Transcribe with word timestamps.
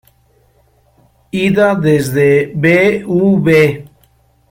Ida: 1.45 1.75
Desde 1.75 2.47
Bv. 2.55 3.87